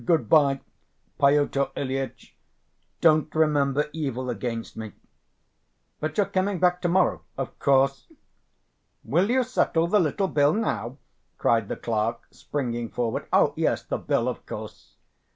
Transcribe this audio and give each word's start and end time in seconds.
Good‐by, 0.03 0.61
Pyotr 1.19 1.69
Ilyitch, 1.77 2.33
don't 3.01 3.35
remember 3.35 3.85
evil 3.93 4.31
against 4.31 4.75
me." 4.75 4.93
"But 5.99 6.17
you're 6.17 6.25
coming 6.25 6.59
back 6.59 6.81
to‐morrow?" 6.81 7.21
"Of 7.37 7.59
course." 7.59 8.11
"Will 9.03 9.29
you 9.29 9.43
settle 9.43 9.85
the 9.85 9.99
little 9.99 10.27
bill 10.27 10.53
now?" 10.53 10.97
cried 11.37 11.67
the 11.67 11.75
clerk, 11.77 12.23
springing 12.31 12.89
forward. 12.89 13.27
"Oh, 13.31 13.53
yes, 13.55 13.83
the 13.83 13.99
bill. 13.99 14.27
Of 14.27 14.43
course." 14.47 14.95